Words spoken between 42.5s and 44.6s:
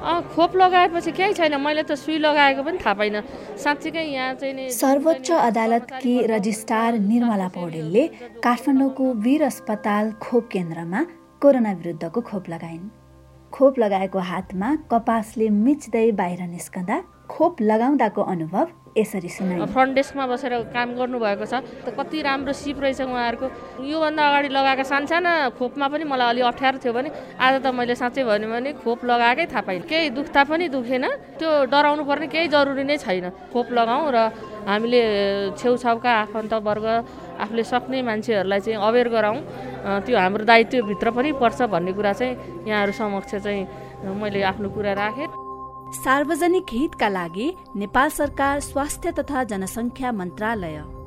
यहाँहरू समक्ष चाहिँ मैले